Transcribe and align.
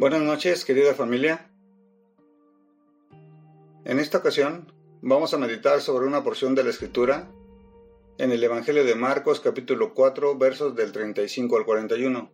Buenas 0.00 0.22
noches, 0.22 0.64
querida 0.64 0.94
familia. 0.94 1.52
En 3.84 3.98
esta 3.98 4.16
ocasión 4.16 4.72
vamos 5.02 5.34
a 5.34 5.36
meditar 5.36 5.82
sobre 5.82 6.06
una 6.06 6.24
porción 6.24 6.54
de 6.54 6.64
la 6.64 6.70
Escritura 6.70 7.30
en 8.16 8.32
el 8.32 8.42
Evangelio 8.42 8.82
de 8.82 8.94
Marcos 8.94 9.40
capítulo 9.40 9.92
4 9.92 10.38
versos 10.38 10.74
del 10.74 10.92
35 10.92 11.54
al 11.54 11.66
41, 11.66 12.32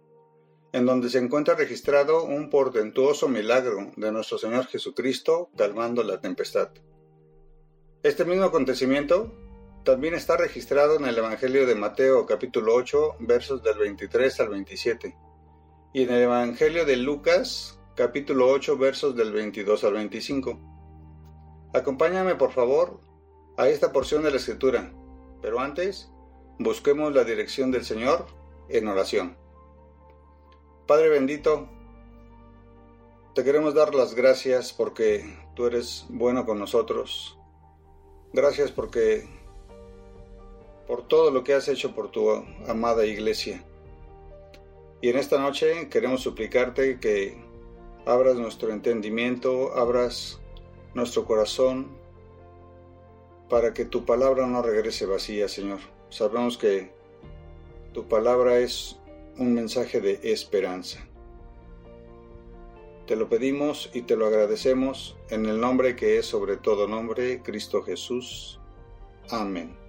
en 0.74 0.86
donde 0.86 1.10
se 1.10 1.18
encuentra 1.18 1.56
registrado 1.56 2.22
un 2.22 2.50
portentuoso 2.50 3.26
milagro 3.28 3.90
de 3.96 4.12
nuestro 4.12 4.38
Señor 4.38 4.66
Jesucristo 4.66 5.50
calmando 5.56 6.04
la 6.04 6.20
tempestad. 6.20 6.70
Este 8.04 8.24
mismo 8.24 8.44
acontecimiento 8.44 9.34
también 9.82 10.14
está 10.14 10.36
registrado 10.36 10.98
en 10.98 11.06
el 11.06 11.18
Evangelio 11.18 11.66
de 11.66 11.74
Mateo 11.74 12.26
capítulo 12.26 12.76
8 12.76 13.16
versos 13.18 13.60
del 13.64 13.78
23 13.78 14.38
al 14.38 14.50
27 14.50 15.25
y 15.96 16.02
en 16.02 16.10
el 16.10 16.24
Evangelio 16.24 16.84
de 16.84 16.94
Lucas, 16.94 17.80
capítulo 17.94 18.48
8, 18.50 18.76
versos 18.76 19.16
del 19.16 19.32
22 19.32 19.82
al 19.82 19.94
25. 19.94 20.60
Acompáñame, 21.72 22.34
por 22.34 22.52
favor, 22.52 23.00
a 23.56 23.70
esta 23.70 23.92
porción 23.92 24.22
de 24.22 24.30
la 24.30 24.36
Escritura, 24.36 24.92
pero 25.40 25.58
antes, 25.58 26.10
busquemos 26.58 27.14
la 27.14 27.24
dirección 27.24 27.70
del 27.70 27.86
Señor 27.86 28.26
en 28.68 28.88
oración. 28.88 29.38
Padre 30.86 31.08
bendito, 31.08 31.66
te 33.34 33.42
queremos 33.42 33.72
dar 33.72 33.94
las 33.94 34.14
gracias 34.14 34.74
porque 34.74 35.24
tú 35.54 35.64
eres 35.64 36.04
bueno 36.10 36.44
con 36.44 36.58
nosotros. 36.58 37.38
Gracias 38.34 38.70
porque 38.70 39.26
por 40.86 41.08
todo 41.08 41.30
lo 41.30 41.42
que 41.42 41.54
has 41.54 41.66
hecho 41.68 41.94
por 41.94 42.10
tu 42.10 42.30
amada 42.68 43.06
iglesia. 43.06 43.64
Y 45.06 45.10
en 45.10 45.18
esta 45.18 45.38
noche 45.38 45.88
queremos 45.88 46.20
suplicarte 46.20 46.98
que 46.98 47.36
abras 48.06 48.34
nuestro 48.38 48.72
entendimiento, 48.72 49.72
abras 49.76 50.40
nuestro 50.94 51.24
corazón, 51.24 51.96
para 53.48 53.72
que 53.72 53.84
tu 53.84 54.04
palabra 54.04 54.48
no 54.48 54.62
regrese 54.62 55.06
vacía, 55.06 55.46
Señor. 55.46 55.78
Sabemos 56.10 56.58
que 56.58 56.90
tu 57.92 58.08
palabra 58.08 58.58
es 58.58 58.98
un 59.38 59.54
mensaje 59.54 60.00
de 60.00 60.18
esperanza. 60.24 61.06
Te 63.06 63.14
lo 63.14 63.28
pedimos 63.28 63.90
y 63.94 64.02
te 64.02 64.16
lo 64.16 64.26
agradecemos 64.26 65.16
en 65.30 65.46
el 65.46 65.60
nombre 65.60 65.94
que 65.94 66.18
es 66.18 66.26
sobre 66.26 66.56
todo 66.56 66.88
nombre, 66.88 67.42
Cristo 67.44 67.84
Jesús. 67.84 68.58
Amén 69.30 69.85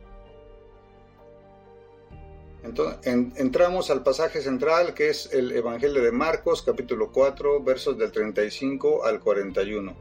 entramos 2.64 3.90
al 3.90 4.04
pasaje 4.04 4.42
central 4.42 4.94
que 4.94 5.10
es 5.10 5.32
el 5.34 5.52
Evangelio 5.52 6.02
de 6.04 6.12
Marcos 6.12 6.62
capítulo 6.62 7.12
4 7.12 7.64
versos 7.64 7.98
del 7.98 8.12
35 8.12 9.06
al 9.06 9.20
41. 9.20 9.96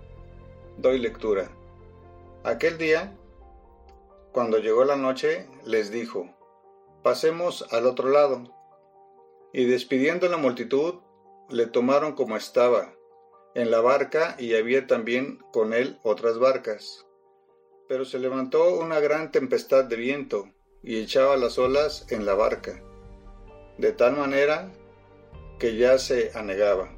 Doy 0.79 0.99
lectura. 0.99 1.51
Aquel 2.45 2.79
día, 2.79 3.17
cuando 4.33 4.59
llegó 4.59 4.85
la 4.85 4.97
noche, 4.97 5.47
les 5.65 5.91
dijo, 5.91 6.29
pasemos 7.03 7.67
al 7.71 7.87
otro 7.87 8.11
lado. 8.11 8.45
Y 9.53 9.65
despidiendo 9.65 10.29
la 10.29 10.37
multitud, 10.37 10.97
le 11.49 11.67
tomaron 11.67 12.15
como 12.15 12.37
estaba, 12.37 12.93
en 13.55 13.71
la 13.71 13.81
barca 13.81 14.37
y 14.39 14.55
había 14.55 14.87
también 14.87 15.39
con 15.53 15.73
él 15.73 15.99
otras 16.03 16.39
barcas. 16.39 17.07
Pero 17.89 18.05
se 18.05 18.19
levantó 18.19 18.75
una 18.79 19.01
gran 19.01 19.31
tempestad 19.33 19.85
de 19.85 19.97
viento 19.97 20.51
y 20.87 21.01
echaba 21.01 21.37
las 21.37 21.59
olas 21.59 22.07
en 22.11 22.25
la 22.25 22.35
barca, 22.35 22.81
de 23.77 23.91
tal 23.91 24.17
manera 24.17 24.71
que 25.59 25.77
ya 25.77 25.99
se 25.99 26.31
anegaba. 26.35 26.89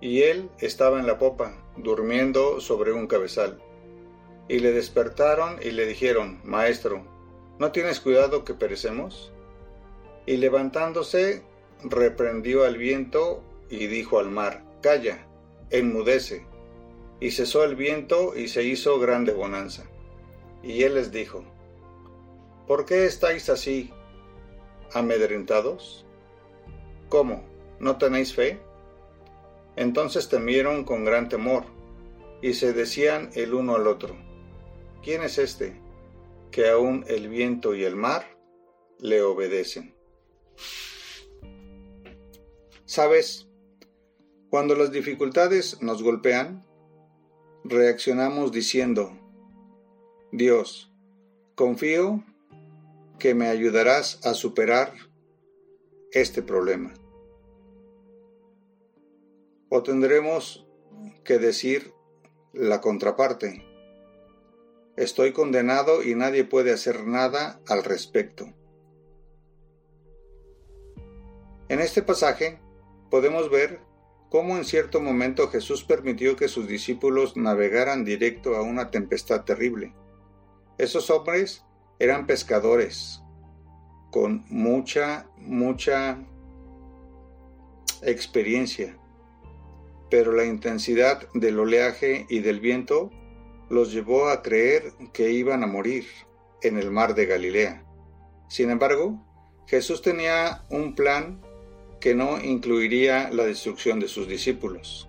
Y 0.00 0.22
él 0.22 0.50
estaba 0.58 0.98
en 0.98 1.06
la 1.06 1.16
popa, 1.16 1.56
durmiendo 1.76 2.60
sobre 2.60 2.92
un 2.92 3.06
cabezal. 3.06 3.62
Y 4.48 4.58
le 4.58 4.72
despertaron 4.72 5.60
y 5.62 5.70
le 5.70 5.86
dijeron, 5.86 6.40
Maestro, 6.42 7.06
¿no 7.60 7.70
tienes 7.70 8.00
cuidado 8.00 8.44
que 8.44 8.54
perecemos? 8.54 9.32
Y 10.26 10.36
levantándose, 10.36 11.44
reprendió 11.84 12.64
al 12.64 12.78
viento 12.78 13.44
y 13.70 13.86
dijo 13.86 14.18
al 14.18 14.30
mar, 14.30 14.64
Calla, 14.82 15.24
enmudece. 15.70 16.44
Y 17.20 17.30
cesó 17.30 17.62
el 17.62 17.76
viento 17.76 18.36
y 18.36 18.48
se 18.48 18.64
hizo 18.64 18.98
grande 18.98 19.32
bonanza. 19.32 19.84
Y 20.64 20.82
él 20.82 20.94
les 20.94 21.12
dijo, 21.12 21.44
¿Por 22.66 22.84
qué 22.84 23.06
estáis 23.06 23.48
así 23.48 23.92
amedrentados? 24.92 26.04
¿Cómo? 27.08 27.44
¿No 27.78 27.96
tenéis 27.96 28.34
fe? 28.34 28.60
Entonces 29.76 30.28
temieron 30.28 30.84
con 30.84 31.04
gran 31.04 31.28
temor, 31.28 31.64
y 32.42 32.54
se 32.54 32.72
decían 32.72 33.30
el 33.34 33.54
uno 33.54 33.76
al 33.76 33.86
otro, 33.86 34.16
¿quién 35.02 35.22
es 35.22 35.38
este 35.38 35.80
que 36.50 36.68
aún 36.68 37.04
el 37.08 37.28
viento 37.28 37.74
y 37.74 37.84
el 37.84 37.96
mar 37.96 38.38
le 38.98 39.22
obedecen? 39.22 39.94
Sabes, 42.84 43.48
cuando 44.48 44.74
las 44.74 44.92
dificultades 44.92 45.82
nos 45.82 46.02
golpean, 46.02 46.64
reaccionamos 47.64 48.52
diciendo, 48.52 49.12
Dios, 50.32 50.92
confío 51.54 52.24
que 53.18 53.34
me 53.34 53.48
ayudarás 53.48 54.24
a 54.24 54.34
superar 54.34 54.92
este 56.12 56.42
problema. 56.42 56.94
O 59.68 59.82
tendremos 59.82 60.66
que 61.24 61.38
decir 61.38 61.92
la 62.52 62.80
contraparte. 62.80 63.64
Estoy 64.96 65.32
condenado 65.32 66.02
y 66.02 66.14
nadie 66.14 66.44
puede 66.44 66.72
hacer 66.72 67.06
nada 67.06 67.60
al 67.66 67.84
respecto. 67.84 68.46
En 71.68 71.80
este 71.80 72.02
pasaje 72.02 72.60
podemos 73.10 73.50
ver 73.50 73.80
cómo 74.30 74.56
en 74.56 74.64
cierto 74.64 75.00
momento 75.00 75.48
Jesús 75.48 75.84
permitió 75.84 76.36
que 76.36 76.48
sus 76.48 76.68
discípulos 76.68 77.36
navegaran 77.36 78.04
directo 78.04 78.56
a 78.56 78.62
una 78.62 78.90
tempestad 78.90 79.44
terrible. 79.44 79.94
Esos 80.78 81.10
hombres 81.10 81.65
eran 81.98 82.26
pescadores 82.26 83.22
con 84.10 84.44
mucha, 84.48 85.26
mucha 85.38 86.18
experiencia, 88.02 88.96
pero 90.10 90.32
la 90.32 90.44
intensidad 90.44 91.28
del 91.34 91.58
oleaje 91.58 92.26
y 92.28 92.40
del 92.40 92.60
viento 92.60 93.10
los 93.68 93.92
llevó 93.92 94.28
a 94.28 94.42
creer 94.42 94.92
que 95.12 95.30
iban 95.32 95.62
a 95.62 95.66
morir 95.66 96.06
en 96.62 96.78
el 96.78 96.90
mar 96.90 97.14
de 97.14 97.26
Galilea. 97.26 97.84
Sin 98.48 98.70
embargo, 98.70 99.22
Jesús 99.66 100.02
tenía 100.02 100.64
un 100.70 100.94
plan 100.94 101.40
que 102.00 102.14
no 102.14 102.38
incluiría 102.42 103.30
la 103.30 103.44
destrucción 103.44 103.98
de 103.98 104.08
sus 104.08 104.28
discípulos. 104.28 105.08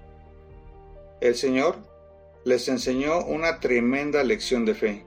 El 1.21 1.35
Señor 1.35 1.77
les 2.45 2.67
enseñó 2.67 3.23
una 3.25 3.59
tremenda 3.59 4.23
lección 4.23 4.65
de 4.65 4.73
fe 4.73 5.05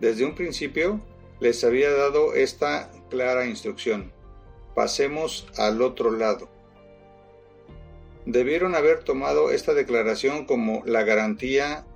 desde 0.00 0.24
un 0.24 0.34
principio 0.34 1.00
les 1.40 1.62
había 1.64 1.90
dado 1.92 2.34
esta 2.34 2.90
clara 3.10 3.46
instrucción. 3.46 4.12
Pasemos 4.74 5.46
al 5.56 5.82
otro 5.82 6.10
lado. 6.10 6.48
Debieron 8.26 8.74
haber 8.74 9.04
tomado 9.04 9.50
esta 9.50 9.74
declaración 9.74 10.44
como 10.44 10.82
la 10.84 11.02
garantía 11.02 11.86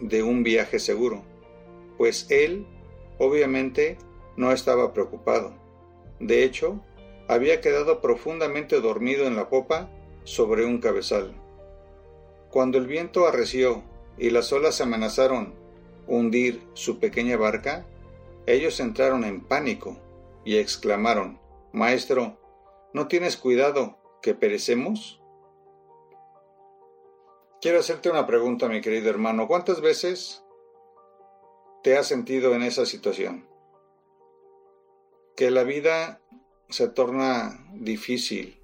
de 0.00 0.22
un 0.22 0.42
viaje 0.42 0.78
seguro, 0.78 1.22
pues 1.96 2.26
él, 2.30 2.66
obviamente, 3.18 3.96
no 4.36 4.52
estaba 4.52 4.92
preocupado. 4.92 5.54
De 6.20 6.44
hecho, 6.44 6.80
había 7.28 7.60
quedado 7.60 8.00
profundamente 8.00 8.80
dormido 8.80 9.26
en 9.26 9.36
la 9.36 9.48
popa 9.48 9.88
sobre 10.24 10.64
un 10.64 10.78
cabezal. 10.78 11.32
Cuando 12.50 12.78
el 12.78 12.86
viento 12.86 13.26
arreció 13.26 13.82
y 14.18 14.30
las 14.30 14.52
olas 14.52 14.80
amenazaron 14.80 15.54
hundir 16.06 16.62
su 16.74 16.98
pequeña 16.98 17.36
barca, 17.36 17.86
ellos 18.46 18.80
entraron 18.80 19.24
en 19.24 19.40
pánico 19.40 19.96
y 20.44 20.58
exclamaron, 20.58 21.40
Maestro, 21.72 22.38
¿no 22.92 23.08
tienes 23.08 23.36
cuidado 23.36 23.98
que 24.22 24.34
perecemos? 24.34 25.20
Quiero 27.60 27.80
hacerte 27.80 28.10
una 28.10 28.26
pregunta, 28.26 28.68
mi 28.68 28.80
querido 28.80 29.10
hermano. 29.10 29.48
¿Cuántas 29.48 29.80
veces 29.80 30.44
te 31.82 31.96
has 31.96 32.06
sentido 32.06 32.54
en 32.54 32.62
esa 32.62 32.86
situación? 32.86 33.48
Que 35.34 35.50
la 35.50 35.64
vida 35.64 36.20
se 36.68 36.88
torna 36.88 37.66
difícil 37.74 38.60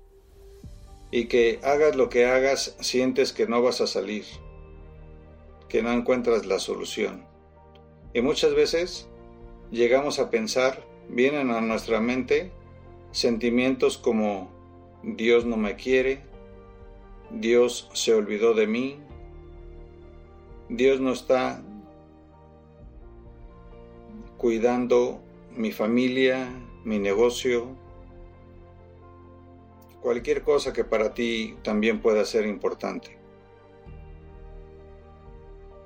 y 1.11 1.27
que 1.27 1.61
hagas 1.63 1.97
lo 1.97 2.09
que 2.09 2.27
hagas 2.27 2.77
sientes 2.81 3.33
que 3.33 3.47
no 3.47 3.61
vas 3.63 3.81
a 3.81 3.87
salir, 3.87 4.25
que 5.69 5.83
no 5.83 5.93
encuentras 5.93 6.47
la 6.47 6.59
solución. 6.59 7.32
Y 8.15 8.21
muchas 8.21 8.55
veces 8.55 9.09
llegamos 9.71 10.19
a 10.19 10.31
pensar, 10.31 10.85
vienen 11.09 11.51
a 11.51 11.61
nuestra 11.61 12.01
mente 12.01 12.53
sentimientos 13.11 13.99
como 13.99 14.51
Dios 15.03 15.45
no 15.45 15.57
me 15.57 15.77
quiere, 15.77 16.23
Dios 17.31 17.91
se 17.95 18.15
olvidó 18.15 18.55
de 18.55 18.67
mí, 18.67 18.99
Dios 20.69 21.01
no 21.01 21.13
está 21.13 21.63
cuidando 24.37 25.21
mi 25.55 25.73
familia, 25.73 26.49
mi 26.85 26.99
negocio, 26.99 27.69
cualquier 30.01 30.43
cosa 30.43 30.73
que 30.73 30.85
para 30.85 31.15
ti 31.15 31.57
también 31.63 32.01
pueda 32.01 32.25
ser 32.25 32.47
importante. 32.47 33.17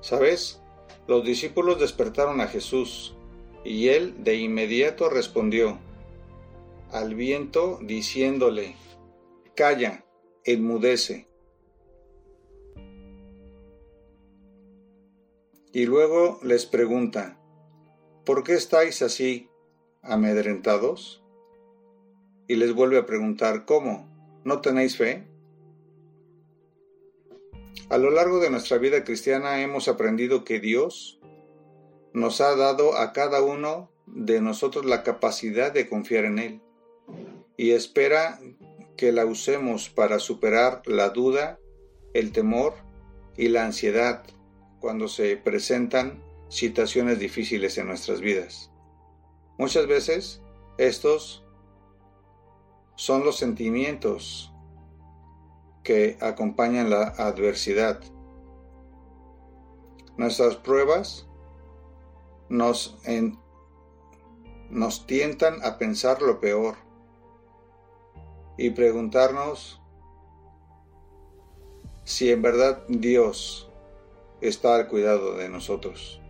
¿Sabes? 0.01 0.63
Los 1.07 1.25
discípulos 1.25 1.79
despertaron 1.79 2.41
a 2.41 2.49
Jesús 2.49 3.15
y 3.65 3.89
él 3.89 4.25
de 4.25 4.37
inmediato 4.37 5.09
respondió 5.09 5.79
al 6.93 7.15
viento 7.15 7.79
diciéndole, 7.83 8.77
Calla, 9.55 10.05
enmudece. 10.45 11.29
Y 15.73 15.85
luego 15.85 16.39
les 16.43 16.65
pregunta, 16.65 17.39
¿por 18.25 18.45
qué 18.45 18.55
estáis 18.55 19.03
así 19.03 19.51
amedrentados? 20.03 21.23
Y 22.49 22.55
les 22.57 22.73
vuelve 22.73 22.99
a 22.99 23.07
preguntar, 23.07 23.65
¿cómo? 23.65 24.09
¿No 24.45 24.61
tenéis 24.61 24.97
fe? 24.97 25.27
A 27.89 27.99
lo 27.99 28.11
largo 28.11 28.41
de 28.41 28.51
nuestra 28.51 28.79
vida 28.79 29.05
cristiana 29.05 29.63
hemos 29.63 29.87
aprendido 29.87 30.45
que 30.45 30.59
Dios 30.59 31.21
nos 32.13 32.41
ha 32.41 32.57
dado 32.57 32.97
a 32.97 33.13
cada 33.13 33.43
uno 33.43 33.93
de 34.07 34.41
nosotros 34.41 34.85
la 34.85 35.05
capacidad 35.05 35.73
de 35.73 35.89
confiar 35.89 36.25
en 36.25 36.39
Él 36.41 36.61
y 37.57 37.71
espera 37.71 38.41
que 38.97 39.13
la 39.13 39.25
usemos 39.25 39.89
para 39.89 40.19
superar 40.19 40.83
la 40.87 41.11
duda, 41.11 41.61
el 42.13 42.33
temor 42.33 42.75
y 43.37 43.49
la 43.49 43.65
ansiedad 43.65 44.25
cuando 44.81 45.07
se 45.07 45.37
presentan 45.37 46.25
situaciones 46.49 47.21
difíciles 47.21 47.79
en 47.79 47.87
nuestras 47.87 48.21
vidas. 48.21 48.73
Muchas 49.59 49.87
veces 49.87 50.43
estos 50.77 51.45
son 52.97 53.25
los 53.25 53.37
sentimientos 53.37 54.53
que 55.87 56.19
acompañan 56.21 56.91
la 56.91 57.15
adversidad. 57.17 58.01
Nuestras 60.17 60.57
pruebas 60.57 61.29
nos, 62.49 62.99
nos 64.69 65.07
tientan 65.07 65.65
a 65.65 65.79
pensar 65.79 66.23
lo 66.23 66.41
peor 66.41 66.75
y 68.59 68.71
preguntarnos 68.71 69.81
si 72.03 72.33
en 72.33 72.43
verdad 72.43 72.83
Dios 72.89 73.71
está 74.41 74.75
al 74.75 74.89
cuidado 74.89 75.37
de 75.37 75.49
nosotros. 75.49 76.21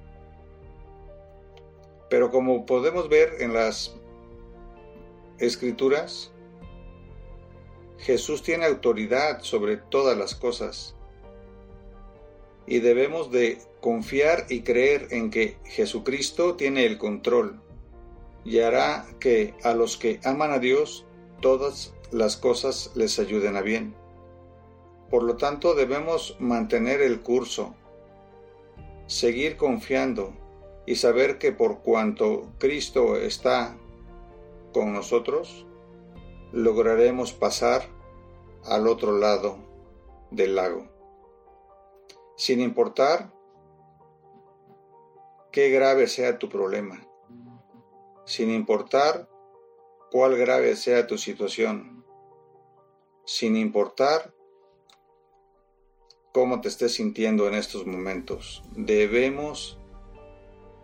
Pero 2.11 2.31
como 2.31 2.67
podemos 2.67 3.09
ver 3.09 3.41
en 3.41 3.55
las 3.55 3.97
escrituras, 5.39 6.31
Jesús 7.99 8.43
tiene 8.43 8.67
autoridad 8.67 9.43
sobre 9.43 9.77
todas 9.77 10.17
las 10.17 10.35
cosas 10.35 10.95
y 12.67 12.81
debemos 12.81 13.31
de 13.31 13.59
confiar 13.81 14.47
y 14.49 14.63
creer 14.63 15.09
en 15.11 15.31
que 15.31 15.57
Jesucristo 15.65 16.57
tiene 16.57 16.85
el 16.85 16.99
control 16.99 17.61
y 18.45 18.61
hará 18.61 19.07
que 19.21 19.55
a 19.63 19.75
los 19.75 19.97
que 19.97 20.21
aman 20.25 20.53
a 20.53 20.59
Dios 20.59 21.05
todas 21.41 21.95
las 22.13 22.37
cosas 22.37 22.93
les 22.95 23.19
ayuden 23.19 23.57
a 23.57 23.63
bien. 23.63 23.95
Por 25.11 25.23
lo 25.23 25.37
tanto 25.37 25.75
debemos 25.75 26.37
mantener 26.39 27.01
el 27.01 27.21
curso, 27.21 27.75
seguir 29.07 29.57
confiando 29.57 30.35
y 30.87 30.97
saber 30.97 31.39
que 31.39 31.53
por 31.53 31.81
cuanto 31.81 32.49
Cristo 32.59 33.17
está 33.17 33.77
con 34.73 34.93
nosotros, 34.93 35.66
lograremos 36.57 37.35
pasar 37.35 37.83
al 38.65 38.89
otro 38.89 39.19
lado 39.19 39.59
del 40.31 40.57
lago. 40.57 40.89
Sin 42.35 42.63
importar 42.63 43.31
qué 45.53 45.69
grave 45.69 46.07
sea 46.07 46.39
tu 46.39 46.49
problema, 46.49 47.07
sin 48.25 48.51
importar 48.51 49.29
cuál 50.11 50.39
grave 50.39 50.77
sea 50.77 51.07
tu 51.07 51.19
situación, 51.19 52.07
sin 53.27 53.55
importar 53.55 54.33
cómo 56.33 56.63
te 56.63 56.69
estés 56.69 56.95
sintiendo 56.95 57.49
en 57.49 57.55
estos 57.55 57.87
momentos, 57.87 58.63
debemos 58.71 59.79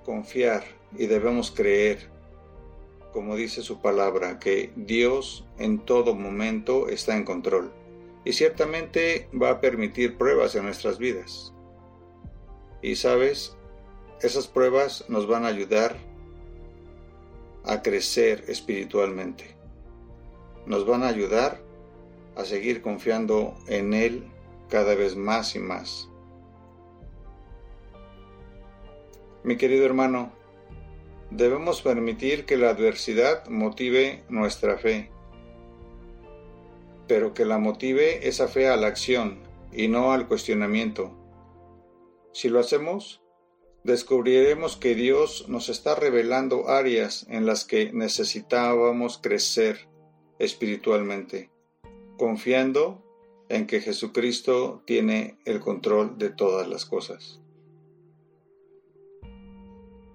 confiar 0.04 0.64
y 0.98 1.06
debemos 1.06 1.50
creer 1.50 2.11
como 3.12 3.36
dice 3.36 3.62
su 3.62 3.80
palabra, 3.80 4.38
que 4.38 4.72
Dios 4.76 5.44
en 5.58 5.78
todo 5.78 6.14
momento 6.14 6.88
está 6.88 7.16
en 7.16 7.24
control 7.24 7.72
y 8.24 8.32
ciertamente 8.32 9.28
va 9.40 9.50
a 9.50 9.60
permitir 9.60 10.16
pruebas 10.16 10.54
en 10.54 10.64
nuestras 10.64 10.98
vidas. 10.98 11.52
Y 12.80 12.96
sabes, 12.96 13.56
esas 14.20 14.46
pruebas 14.46 15.04
nos 15.08 15.26
van 15.26 15.44
a 15.44 15.48
ayudar 15.48 15.96
a 17.64 17.82
crecer 17.82 18.44
espiritualmente. 18.48 19.56
Nos 20.66 20.86
van 20.86 21.02
a 21.02 21.08
ayudar 21.08 21.60
a 22.36 22.44
seguir 22.44 22.82
confiando 22.82 23.54
en 23.66 23.94
Él 23.94 24.26
cada 24.68 24.94
vez 24.94 25.16
más 25.16 25.54
y 25.54 25.58
más. 25.58 26.08
Mi 29.44 29.56
querido 29.56 29.84
hermano, 29.84 30.32
Debemos 31.34 31.80
permitir 31.80 32.44
que 32.44 32.58
la 32.58 32.68
adversidad 32.68 33.48
motive 33.48 34.22
nuestra 34.28 34.76
fe, 34.76 35.10
pero 37.08 37.32
que 37.32 37.46
la 37.46 37.56
motive 37.56 38.28
esa 38.28 38.48
fe 38.48 38.68
a 38.68 38.76
la 38.76 38.88
acción 38.88 39.38
y 39.72 39.88
no 39.88 40.12
al 40.12 40.28
cuestionamiento. 40.28 41.10
Si 42.34 42.50
lo 42.50 42.60
hacemos, 42.60 43.22
descubriremos 43.82 44.76
que 44.76 44.94
Dios 44.94 45.46
nos 45.48 45.70
está 45.70 45.94
revelando 45.94 46.68
áreas 46.68 47.26
en 47.30 47.46
las 47.46 47.64
que 47.64 47.90
necesitábamos 47.94 49.16
crecer 49.16 49.88
espiritualmente, 50.38 51.50
confiando 52.18 53.02
en 53.48 53.66
que 53.66 53.80
Jesucristo 53.80 54.82
tiene 54.84 55.38
el 55.46 55.60
control 55.60 56.18
de 56.18 56.28
todas 56.28 56.68
las 56.68 56.84
cosas. 56.84 57.41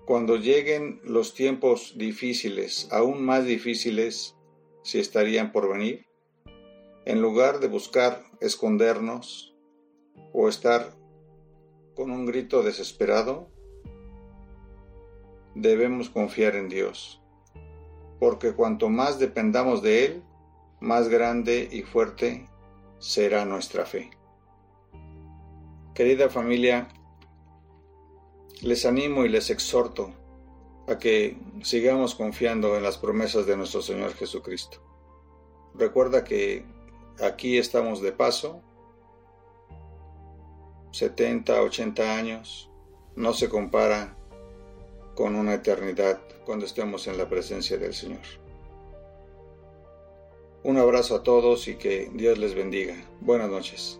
Cuando 0.07 0.37
lleguen 0.37 1.01
los 1.03 1.33
tiempos 1.33 1.97
difíciles, 1.97 2.87
aún 2.93 3.25
más 3.25 3.43
difíciles, 3.43 4.37
si 4.81 4.99
estarían 4.99 5.51
por 5.51 5.67
venir, 5.69 6.05
en 7.03 7.21
lugar 7.21 7.59
de 7.59 7.67
buscar 7.67 8.23
escondernos 8.39 9.53
o 10.31 10.47
estar 10.47 10.95
con 11.93 12.11
un 12.11 12.25
grito 12.25 12.63
desesperado, 12.63 13.51
debemos 15.55 16.09
confiar 16.09 16.55
en 16.55 16.69
Dios, 16.69 17.21
porque 18.17 18.53
cuanto 18.53 18.87
más 18.87 19.19
dependamos 19.19 19.81
de 19.81 20.05
Él, 20.05 20.23
más 20.79 21.09
grande 21.09 21.67
y 21.69 21.81
fuerte 21.81 22.47
será 22.97 23.43
nuestra 23.43 23.85
fe. 23.85 24.11
Querida 25.93 26.29
familia, 26.29 26.87
les 28.61 28.85
animo 28.85 29.25
y 29.25 29.29
les 29.29 29.49
exhorto 29.49 30.13
a 30.87 30.97
que 30.97 31.37
sigamos 31.63 32.15
confiando 32.15 32.77
en 32.77 32.83
las 32.83 32.97
promesas 32.97 33.45
de 33.45 33.57
nuestro 33.57 33.81
Señor 33.81 34.13
Jesucristo. 34.13 34.79
Recuerda 35.75 36.23
que 36.23 36.65
aquí 37.21 37.57
estamos 37.57 38.01
de 38.01 38.11
paso, 38.11 38.61
70, 40.91 41.61
80 41.61 42.15
años, 42.15 42.71
no 43.15 43.33
se 43.33 43.49
compara 43.49 44.17
con 45.15 45.35
una 45.35 45.55
eternidad 45.55 46.21
cuando 46.45 46.65
estemos 46.65 47.07
en 47.07 47.17
la 47.17 47.27
presencia 47.27 47.77
del 47.77 47.93
Señor. 47.93 48.21
Un 50.63 50.77
abrazo 50.77 51.15
a 51.15 51.23
todos 51.23 51.67
y 51.67 51.75
que 51.75 52.09
Dios 52.13 52.37
les 52.37 52.55
bendiga. 52.55 52.95
Buenas 53.21 53.49
noches. 53.49 53.99